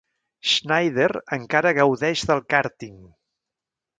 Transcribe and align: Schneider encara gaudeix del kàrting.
Schneider 0.51 1.09
encara 1.37 1.75
gaudeix 1.79 2.25
del 2.31 2.43
kàrting. 2.53 2.99